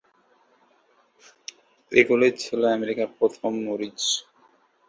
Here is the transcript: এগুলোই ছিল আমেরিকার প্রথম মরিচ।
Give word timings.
এগুলোই 1.91 2.31
ছিল 2.41 2.61
আমেরিকার 2.75 3.07
প্রথম 3.17 3.51
মরিচ। 3.65 3.99